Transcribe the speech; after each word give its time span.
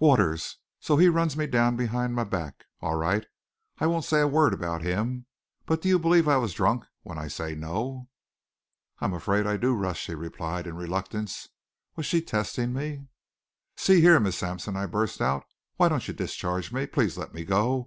"Waters! 0.00 0.56
So 0.80 0.96
he 0.96 1.08
runs 1.08 1.36
me 1.36 1.46
down 1.46 1.76
behind 1.76 2.12
my 2.12 2.24
back. 2.24 2.64
All 2.80 2.96
right, 2.96 3.24
I 3.78 3.86
won't 3.86 4.04
say 4.04 4.20
a 4.20 4.26
word 4.26 4.52
about 4.52 4.82
him. 4.82 5.26
But 5.66 5.80
do 5.82 5.88
you 5.88 6.00
believe 6.00 6.26
I 6.26 6.36
was 6.36 6.52
drunk 6.52 6.84
when 7.02 7.16
I 7.16 7.28
say 7.28 7.54
no?" 7.54 8.08
"I'm 8.98 9.14
afraid 9.14 9.46
I 9.46 9.56
do, 9.56 9.76
Russ," 9.76 9.96
she 9.98 10.16
replied 10.16 10.66
in 10.66 10.74
reluctance. 10.74 11.50
Was 11.94 12.06
she 12.06 12.20
testing 12.20 12.72
me? 12.72 13.06
"See 13.76 14.00
here, 14.00 14.18
Miss 14.18 14.38
Sampson," 14.38 14.74
I 14.74 14.86
burst 14.86 15.20
out. 15.20 15.44
"Why 15.76 15.88
don't 15.88 16.08
you 16.08 16.12
discharge 16.12 16.72
me? 16.72 16.84
Please 16.88 17.16
let 17.16 17.32
me 17.32 17.44
go. 17.44 17.86